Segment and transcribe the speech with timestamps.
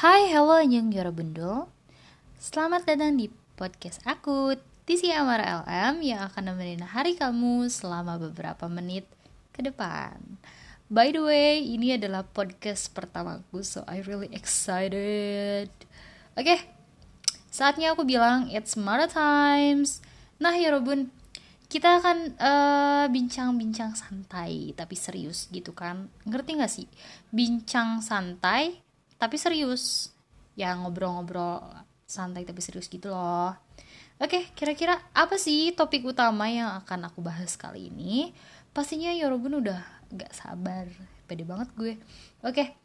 [0.00, 1.68] Hai, hello, Nyung Yoro Bundul.
[2.40, 4.56] Selamat datang di podcast aku,
[4.88, 9.04] Tisi Amara LM Yang akan nemenin hari kamu selama beberapa menit
[9.52, 10.40] ke depan.
[10.88, 15.68] By the way, ini adalah podcast pertamaku So I really excited.
[16.32, 16.64] Oke, okay,
[17.52, 20.00] saatnya aku bilang It's Mara Times.
[20.40, 21.12] Nah, Yorobun,
[21.68, 26.08] kita akan eh, bincang-bincang uh, santai tapi serius gitu kan?
[26.24, 26.88] Ngerti gak sih?
[27.28, 28.88] Bincang santai
[29.20, 30.10] tapi serius.
[30.56, 31.62] Ya ngobrol-ngobrol
[32.08, 33.54] santai tapi serius gitu loh.
[34.20, 38.34] Oke kira-kira apa sih topik utama yang akan aku bahas kali ini?
[38.74, 39.80] Pastinya Yorobun udah
[40.10, 40.88] gak sabar.
[41.28, 41.94] Pede banget gue.
[42.42, 42.80] Oke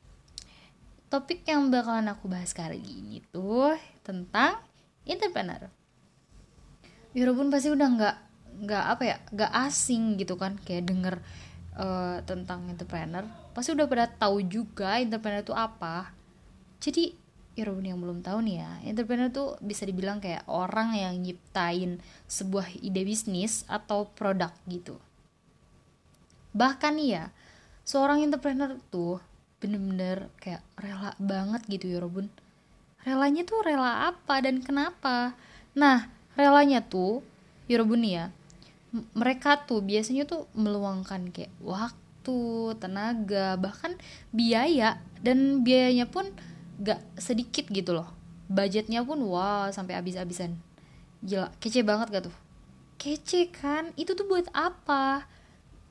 [1.16, 4.59] topik yang bakalan aku bahas kali ini tuh tentang
[5.05, 5.70] entrepreneur.
[7.15, 8.15] Yorobun pasti udah nggak
[8.55, 11.15] nggak apa ya nggak asing gitu kan kayak denger
[11.77, 13.23] uh, tentang entrepreneur.
[13.55, 16.14] Pasti udah pada tahu juga entrepreneur itu apa
[16.79, 17.15] jadi
[17.55, 22.68] ya yang belum tahu nih ya entrepreneur tuh bisa dibilang kayak orang yang nyiptain sebuah
[22.84, 24.99] ide bisnis atau produk gitu.
[26.51, 27.23] Bahkan nih ya
[27.87, 29.23] seorang entrepreneur tuh
[29.63, 32.27] bener-bener kayak rela banget gitu ya Robun
[33.07, 35.37] relanya tuh rela apa dan kenapa?
[35.77, 37.23] Nah relanya tuh
[37.71, 38.35] ya Robun ya
[39.15, 42.40] mereka tuh biasanya tuh meluangkan kayak waktu
[42.79, 43.96] tenaga bahkan
[44.35, 46.31] biaya dan biayanya pun
[46.81, 48.09] gak sedikit gitu loh.
[48.51, 50.57] Budgetnya pun wow sampai habis-habisan.
[51.26, 52.35] Gila kece banget gak tuh?
[52.99, 53.91] Kece kan?
[53.99, 55.26] Itu tuh buat apa?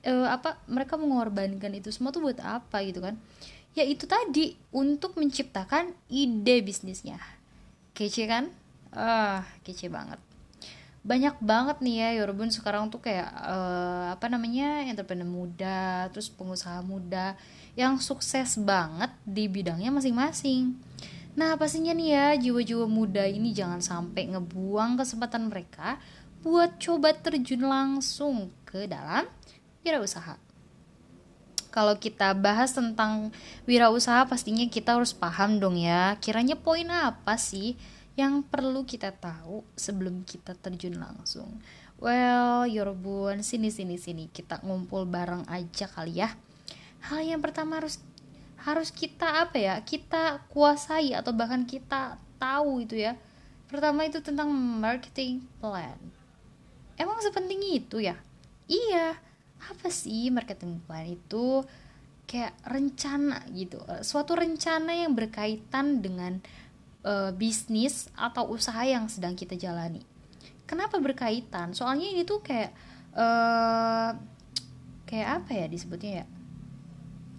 [0.04, 3.16] E, apa mereka mengorbankan itu semua tuh buat apa gitu kan?
[3.74, 7.18] Ya itu tadi untuk menciptakan ide bisnisnya.
[7.96, 8.50] Kece kan?
[8.94, 10.22] Ah kece banget
[11.04, 16.80] banyak banget nih ya Yorubun sekarang tuh kayak uh, apa namanya entrepreneur muda terus pengusaha
[16.80, 17.36] muda
[17.76, 20.72] yang sukses banget di bidangnya masing-masing.
[21.36, 26.00] Nah pastinya nih ya jiwa-jiwa muda ini jangan sampai ngebuang kesempatan mereka
[26.40, 29.28] buat coba terjun langsung ke dalam
[29.84, 30.40] wirausaha.
[31.68, 33.28] Kalau kita bahas tentang
[33.68, 37.76] wirausaha pastinya kita harus paham dong ya kiranya poin apa sih
[38.14, 41.58] yang perlu kita tahu sebelum kita terjun langsung.
[41.98, 46.30] Well, Yorobun, sini sini sini kita ngumpul bareng aja kali ya.
[47.06, 47.98] Hal yang pertama harus
[48.64, 49.74] harus kita apa ya?
[49.82, 53.18] Kita kuasai atau bahkan kita tahu itu ya.
[53.66, 55.98] Pertama itu tentang marketing plan.
[56.94, 58.14] Emang sepenting itu ya?
[58.70, 59.18] Iya.
[59.64, 61.66] Apa sih marketing plan itu?
[62.24, 63.82] Kayak rencana gitu.
[64.00, 66.40] Suatu rencana yang berkaitan dengan
[67.04, 70.02] uh, bisnis atau usaha yang sedang kita jalani.
[70.64, 71.76] Kenapa berkaitan?
[71.76, 72.72] Soalnya ini tuh kayak
[73.12, 74.16] uh,
[75.04, 76.26] kayak apa ya disebutnya ya?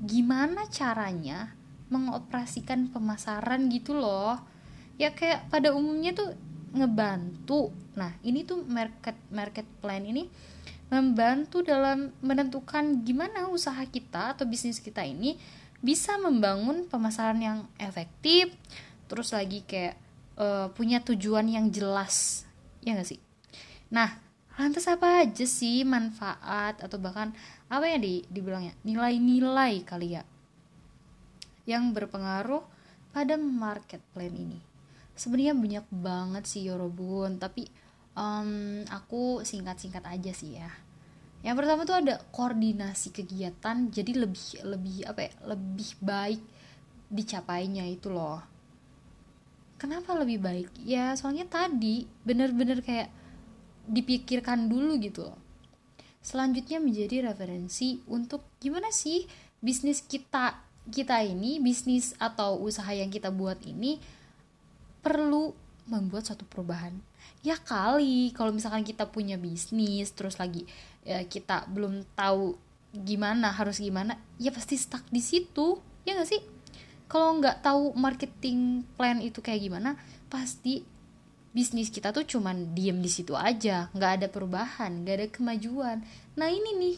[0.05, 1.57] Gimana caranya
[1.89, 4.37] mengoperasikan pemasaran gitu loh?
[4.95, 6.37] Ya kayak pada umumnya tuh
[6.71, 7.73] ngebantu.
[7.97, 10.29] Nah, ini tuh market market plan ini
[10.85, 15.33] membantu dalam menentukan gimana usaha kita atau bisnis kita ini
[15.81, 18.53] bisa membangun pemasaran yang efektif,
[19.05, 19.95] terus lagi kayak
[20.39, 22.47] uh, punya tujuan yang jelas.
[22.85, 23.19] Ya gak sih?
[23.89, 24.21] Nah
[24.55, 27.35] lantas apa aja sih manfaat atau bahkan
[27.67, 28.75] apa ya di dibilangnya?
[28.85, 30.23] Nilai-nilai kali ya
[31.65, 32.61] yang berpengaruh
[33.09, 34.61] pada market plan ini.
[35.15, 37.65] Sebenarnya banyak banget sih Yorobun tapi
[38.13, 40.69] um, aku singkat-singkat aja sih ya.
[41.45, 43.89] Yang pertama tuh ada koordinasi kegiatan.
[43.93, 45.31] Jadi lebih lebih apa ya?
[45.45, 46.41] Lebih baik
[47.05, 48.54] dicapainya itu loh
[49.75, 50.69] kenapa lebih baik?
[50.81, 53.11] Ya soalnya tadi bener-bener kayak
[53.85, 55.39] dipikirkan dulu gitu loh.
[56.25, 59.29] Selanjutnya menjadi referensi untuk gimana sih
[59.61, 60.57] bisnis kita
[60.89, 63.97] kita ini bisnis atau usaha yang kita buat ini
[65.01, 65.53] perlu
[65.85, 66.97] membuat suatu perubahan.
[67.45, 70.65] Ya kali kalau misalkan kita punya bisnis terus lagi
[71.05, 72.57] ya, kita belum tahu
[72.95, 75.77] gimana harus gimana ya pasti stuck di situ.
[76.05, 76.41] Ya gak sih
[77.05, 79.97] kalau nggak tahu marketing plan itu kayak gimana
[80.27, 80.81] pasti
[81.55, 86.03] bisnis kita tuh cuman diem di situ aja nggak ada perubahan nggak ada kemajuan.
[86.35, 86.97] Nah ini nih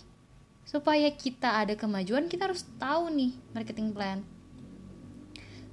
[0.68, 4.26] supaya kita ada kemajuan kita harus tahu nih marketing plan.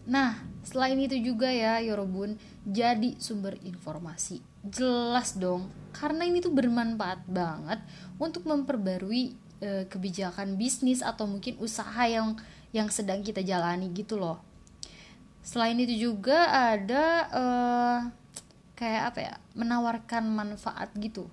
[0.04, 2.36] Nah selain itu juga ya Yorobun
[2.68, 4.44] jadi sumber informasi.
[4.64, 7.80] Jelas dong karena ini tuh bermanfaat banget
[8.20, 9.32] untuk memperbarui
[9.64, 12.36] e, kebijakan bisnis atau mungkin usaha yang
[12.74, 14.42] yang sedang kita jalani gitu loh.
[15.46, 17.98] Selain itu juga ada uh,
[18.74, 21.30] kayak apa ya menawarkan manfaat gitu.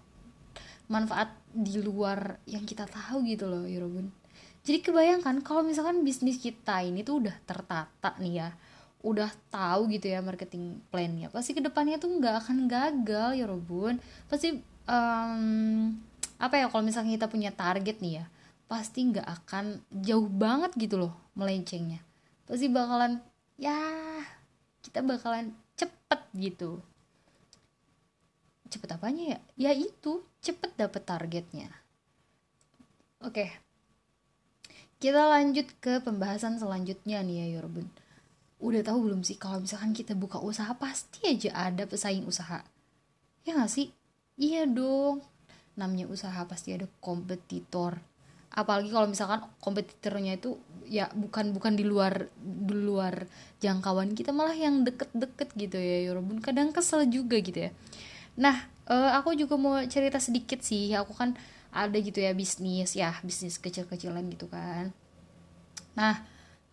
[0.85, 4.13] Manfaat di luar yang kita tahu gitu loh Yorobun.
[4.61, 8.49] Jadi kebayangkan kalau misalkan bisnis kita ini tuh udah tertata nih ya
[9.01, 13.97] udah tahu gitu ya marketing plannya pasti ke depannya tuh nggak akan gagal ya Robun
[14.29, 15.89] pasti um,
[16.38, 18.25] apa ya kalau misalnya kita punya target nih ya
[18.69, 22.01] pasti nggak akan jauh banget gitu loh melencengnya.
[22.45, 23.21] Pasti bakalan
[23.55, 23.77] ya
[24.81, 26.81] kita bakalan cepet gitu.
[28.71, 29.39] Cepet apanya ya?
[29.69, 31.69] Ya itu cepet dapet targetnya.
[33.21, 33.51] Oke.
[35.01, 37.89] Kita lanjut ke pembahasan selanjutnya nih ya Yorbun
[38.61, 42.61] udah tahu belum sih kalau misalkan kita buka usaha pasti aja ada pesaing usaha.
[43.41, 43.89] Ya gak sih?
[44.37, 45.25] Iya dong.
[45.73, 47.97] Namanya usaha pasti ada kompetitor
[48.51, 50.59] apalagi kalau misalkan kompetitornya itu
[50.92, 53.24] ya bukan bukan di luar di luar
[53.63, 57.71] jangkauan kita malah yang deket-deket gitu ya Yorobun kadang kesel juga gitu ya.
[58.36, 60.92] Nah uh, aku juga mau cerita sedikit sih.
[60.92, 61.39] Aku kan
[61.71, 64.92] ada gitu ya bisnis ya bisnis kecil-kecilan gitu kan.
[65.95, 66.19] Nah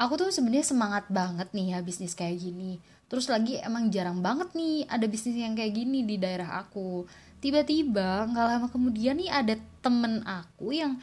[0.02, 2.82] aku tuh sebenarnya semangat banget nih ya bisnis kayak gini.
[3.06, 7.06] Terus lagi emang jarang banget nih ada bisnis yang kayak gini di daerah aku.
[7.38, 10.98] Tiba-tiba nggak lama kemudian nih ada temen aku yang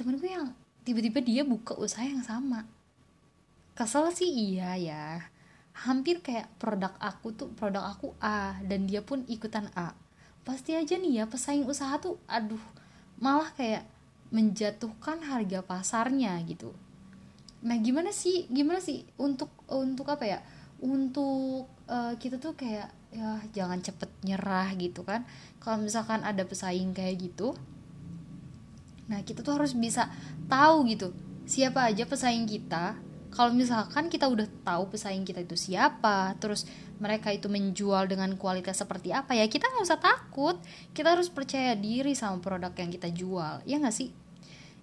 [0.00, 2.64] temen gue yang tiba-tiba dia buka usaha yang sama.
[3.76, 5.04] Kesel sih iya ya.
[5.76, 9.92] Hampir kayak produk aku tuh produk aku A dan dia pun ikutan A.
[10.40, 12.60] Pasti aja nih ya pesaing usaha tuh aduh
[13.20, 13.84] malah kayak
[14.32, 16.72] menjatuhkan harga pasarnya gitu.
[17.60, 20.40] Nah gimana sih gimana sih untuk untuk apa ya?
[20.80, 25.28] Untuk uh, kita tuh kayak ya jangan cepet nyerah gitu kan.
[25.60, 27.52] Kalau misalkan ada pesaing kayak gitu
[29.10, 30.06] Nah, kita tuh harus bisa
[30.46, 31.10] tahu gitu
[31.50, 32.94] siapa aja pesaing kita.
[33.30, 36.66] Kalau misalkan kita udah tahu pesaing kita itu siapa, terus
[36.98, 40.58] mereka itu menjual dengan kualitas seperti apa ya, kita nggak usah takut.
[40.94, 44.10] Kita harus percaya diri sama produk yang kita jual, ya nggak sih?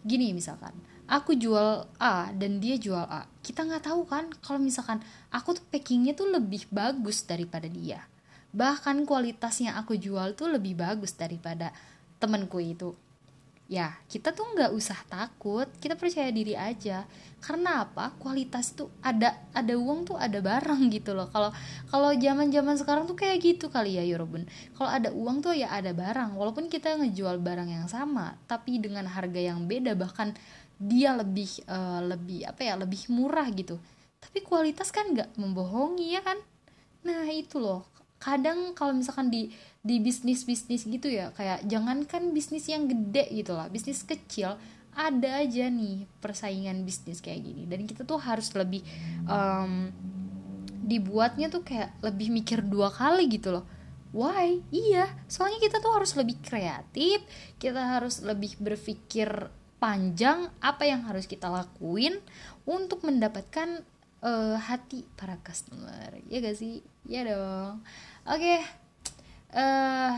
[0.03, 0.71] Gini misalkan,
[1.12, 5.65] aku jual A dan dia jual A, kita nggak tahu kan kalau misalkan aku tuh
[5.68, 8.07] packingnya tuh lebih bagus daripada dia.
[8.56, 11.75] Bahkan kualitas yang aku jual tuh lebih bagus daripada
[12.19, 12.95] temenku itu
[13.67, 15.67] ya kita tuh nggak usah takut.
[15.77, 17.03] Kita percaya diri aja.
[17.43, 18.15] Karena apa?
[18.17, 21.27] Kualitas tuh ada ada uang tuh ada barang gitu loh.
[21.29, 21.51] Kalau
[21.91, 25.69] kalau zaman zaman sekarang tuh kayak gitu kali ya Yorobun kalau ada uang tuh ya
[25.69, 26.33] ada barang.
[26.39, 30.33] Walaupun kita ngejual barang yang sama tapi dengan harga yang beda bahkan
[30.77, 33.77] dia lebih uh, lebih apa ya lebih murah gitu.
[34.17, 36.39] Tapi kualitas kan nggak membohongi ya kan?
[37.05, 37.85] Nah itu loh.
[38.17, 39.53] Kadang kalau misalkan di
[39.87, 44.59] di bisnis bisnis gitu ya kayak jangankan bisnis yang gede gitu lah bisnis kecil
[44.97, 47.69] ada aja nih persaingan bisnis kayak gini.
[47.69, 48.81] Dan kita tuh harus lebih
[49.29, 49.93] um,
[50.81, 53.65] dibuatnya tuh kayak lebih mikir dua kali gitu loh.
[54.09, 54.65] Why?
[54.73, 57.21] Iya soalnya kita tuh harus lebih kreatif
[57.61, 59.29] kita harus lebih berpikir
[59.77, 62.17] panjang apa yang harus kita lakuin
[62.65, 63.85] untuk mendapatkan
[64.25, 66.17] uh, hati para customer.
[66.25, 66.81] Ya gak sih?
[67.05, 67.85] Ya dong.
[68.25, 68.86] Oke okay
[69.53, 70.15] uh,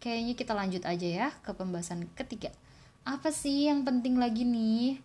[0.00, 2.50] kayaknya kita lanjut aja ya ke pembahasan ketiga.
[3.04, 5.00] Apa sih yang penting lagi nih?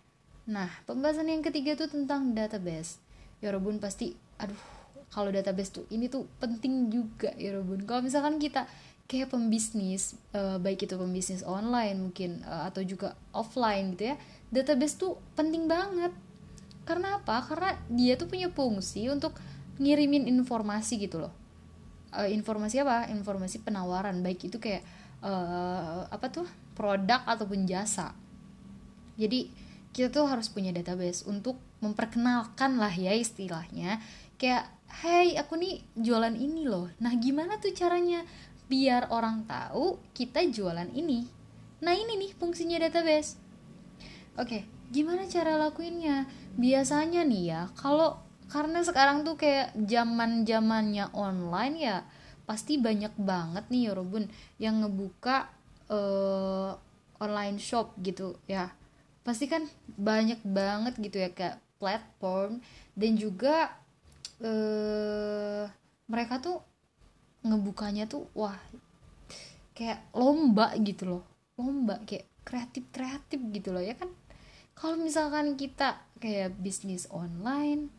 [0.48, 3.00] Nah pembahasan yang ketiga tuh tentang database.
[3.42, 4.58] Ya Robun pasti aduh
[5.12, 7.84] kalau database tuh ini tuh penting juga ya Robun.
[7.84, 8.68] Kalau misalkan kita
[9.06, 14.16] kayak pembisnis uh, baik itu pembisnis online mungkin uh, atau juga offline gitu ya
[14.50, 16.10] database tuh penting banget.
[16.86, 17.42] Karena apa?
[17.42, 19.34] Karena dia tuh punya fungsi untuk
[19.76, 21.45] ngirimin informasi gitu loh
[22.16, 23.12] uh, informasi apa?
[23.12, 24.82] Informasi penawaran baik itu kayak
[25.20, 26.48] uh, apa tuh?
[26.72, 28.16] Produk ataupun jasa.
[29.20, 29.52] Jadi
[29.92, 34.00] kita tuh harus punya database untuk memperkenalkan lah ya istilahnya.
[34.40, 34.68] Kayak
[35.04, 36.88] hey aku nih jualan ini loh.
[37.00, 38.24] Nah gimana tuh caranya
[38.66, 41.24] biar orang tahu kita jualan ini?
[41.80, 43.40] Nah ini nih fungsinya database.
[44.36, 46.28] Oke gimana cara lakuinnya?
[46.56, 51.96] Biasanya nih ya kalau karena sekarang tuh kayak zaman zamannya online ya
[52.46, 54.30] pasti banyak banget nih Yorobun
[54.62, 55.50] yang ngebuka
[55.90, 56.78] uh,
[57.18, 58.70] online shop gitu ya.
[59.26, 59.66] Pasti kan
[59.98, 62.62] banyak banget gitu ya kayak platform
[62.94, 63.74] dan juga
[64.38, 65.66] uh,
[66.06, 66.62] mereka tuh
[67.42, 68.54] ngebukanya tuh wah
[69.74, 71.24] kayak lomba gitu loh.
[71.58, 74.08] Lomba kayak kreatif kreatif gitu loh ya kan?
[74.78, 77.90] Kalau misalkan kita kayak bisnis online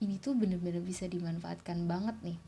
[0.00, 2.38] ini tuh bener-bener bisa dimanfaatkan banget nih.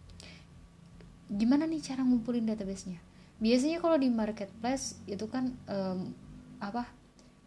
[1.32, 3.00] Gimana nih cara ngumpulin databasenya?
[3.40, 6.12] Biasanya kalau di marketplace itu kan um,
[6.60, 6.88] apa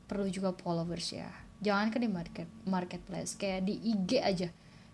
[0.05, 1.29] perlu juga followers ya.
[1.61, 4.49] Jangan kan di market marketplace kayak di IG aja.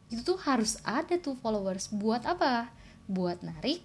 [0.07, 1.91] Itu tuh harus ada tuh followers.
[1.91, 2.71] Buat apa?
[3.07, 3.83] Buat narik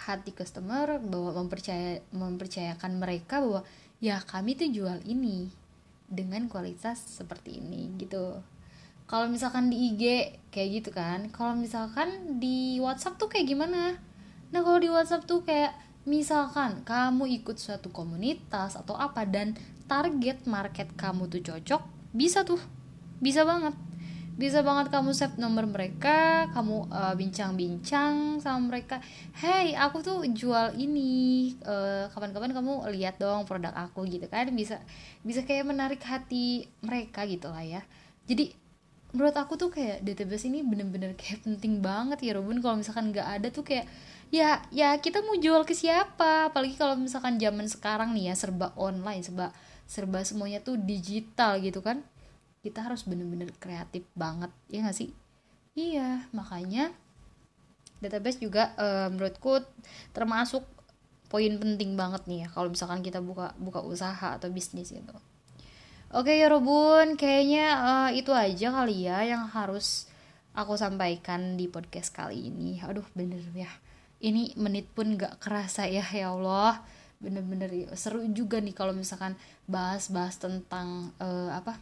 [0.00, 3.62] hati customer bahwa mempercaya mempercayakan mereka bahwa
[4.00, 5.52] ya kami tuh jual ini
[6.08, 8.40] dengan kualitas seperti ini gitu
[9.10, 10.02] kalau misalkan di IG
[10.54, 11.34] kayak gitu kan.
[11.34, 13.98] Kalau misalkan di WhatsApp tuh kayak gimana?
[14.54, 15.74] Nah kalau di WhatsApp tuh kayak
[16.06, 19.58] misalkan kamu ikut suatu komunitas atau apa dan
[19.90, 21.82] target market kamu tuh cocok
[22.14, 22.62] bisa tuh.
[23.18, 23.74] Bisa banget.
[24.38, 29.02] Bisa banget kamu save nomor mereka kamu uh, bincang-bincang sama mereka.
[29.34, 34.46] Hey aku tuh jual ini uh, kapan-kapan kamu lihat dong produk aku gitu kan.
[34.54, 34.78] Bisa
[35.26, 37.82] bisa kayak menarik hati mereka gitu lah ya.
[38.30, 38.69] Jadi
[39.10, 43.26] menurut aku tuh kayak database ini bener-bener kayak penting banget ya Robun kalau misalkan nggak
[43.26, 43.86] ada tuh kayak
[44.30, 46.50] ya ya kita mau jual ke siapa?
[46.50, 49.50] Apalagi kalau misalkan zaman sekarang nih ya serba online serba
[49.90, 52.02] serba semuanya tuh digital gitu kan
[52.62, 55.10] kita harus bener-bener kreatif banget ya gak sih?
[55.74, 56.94] Iya makanya
[58.00, 59.60] database juga uh, menurutku
[60.14, 60.64] termasuk
[61.30, 65.14] poin penting banget nih ya kalau misalkan kita buka buka usaha atau bisnis itu
[66.10, 70.10] oke ya Robun kayaknya uh, itu aja kali ya yang harus
[70.54, 72.82] aku sampaikan di podcast kali ini.
[72.82, 73.70] Aduh bener ya.
[74.20, 76.82] Ini menit pun gak kerasa ya ya Allah.
[77.20, 79.36] Bener-bener seru juga nih kalau misalkan
[79.68, 81.76] bahas-bahas tentang uh, apa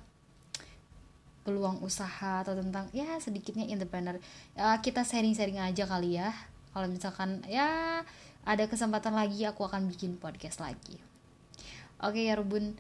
[1.47, 4.21] peluang usaha atau tentang ya sedikitnya independen
[4.53, 6.31] ya, kita sharing-sharing aja kali ya.
[6.75, 8.03] Kalau misalkan ya
[8.45, 11.01] ada kesempatan lagi aku akan bikin podcast lagi.
[11.99, 12.79] Oke ya Rubun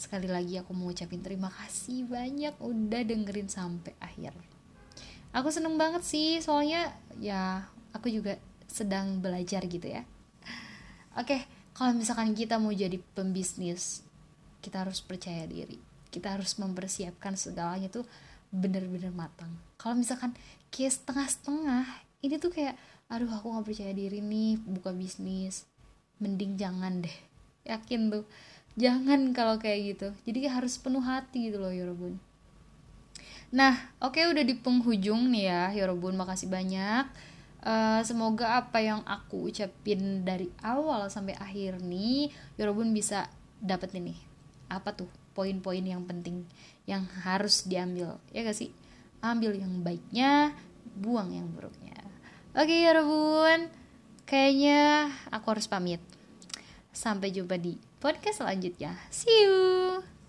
[0.00, 4.32] sekali lagi aku mau ucapin terima kasih banyak udah dengerin sampai akhir.
[5.36, 10.08] Aku seneng banget sih soalnya ya aku juga sedang belajar gitu ya.
[11.20, 11.44] Oke
[11.76, 14.00] kalau misalkan kita mau jadi pembisnis
[14.64, 15.76] kita harus percaya diri.
[16.08, 18.08] Kita harus mempersiapkan segalanya tuh
[18.48, 19.52] bener-bener matang.
[19.76, 20.32] Kalau misalkan
[20.72, 21.84] kayak setengah-setengah
[22.24, 22.74] ini tuh kayak
[23.12, 25.68] aduh aku nggak percaya diri nih buka bisnis.
[26.24, 27.16] Mending jangan deh.
[27.68, 28.24] Yakin tuh
[28.78, 30.08] jangan kalau kayak gitu.
[30.26, 32.20] Jadi harus penuh hati gitu loh Yorobun
[33.50, 37.06] nah oke okay, udah di penghujung nih ya Yorobun makasih banyak.
[37.60, 43.26] Uh, semoga apa yang aku ucapin dari awal sampai akhir nih Yorobun bisa
[43.58, 44.14] dapet ini.
[44.70, 46.46] Apa tuh poin-poin yang penting
[46.86, 48.70] yang harus diambil ya gak sih?
[49.20, 50.54] Ambil yang baiknya
[50.94, 51.98] buang yang buruknya.
[52.54, 53.66] Oke ya Robun
[54.30, 56.00] kayaknya aku harus pamit.
[56.94, 58.96] Sampai jumpa di podcast selanjutnya.
[59.12, 60.19] See you